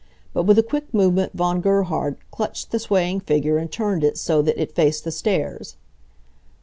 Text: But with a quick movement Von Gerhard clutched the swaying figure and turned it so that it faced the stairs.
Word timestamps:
But 0.33 0.45
with 0.47 0.57
a 0.57 0.63
quick 0.63 0.91
movement 0.95 1.33
Von 1.35 1.61
Gerhard 1.61 2.17
clutched 2.31 2.71
the 2.71 2.79
swaying 2.79 3.19
figure 3.19 3.59
and 3.59 3.71
turned 3.71 4.03
it 4.03 4.17
so 4.17 4.41
that 4.41 4.59
it 4.59 4.73
faced 4.73 5.03
the 5.03 5.11
stairs. 5.11 5.75